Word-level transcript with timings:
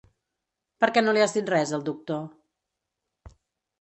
Per 0.83 0.89
què 0.95 1.03
no 1.03 1.13
li 1.17 1.23
has 1.25 1.37
dit 1.37 1.53
res 1.55 1.75
al 1.79 1.85
doctor? 1.91 3.37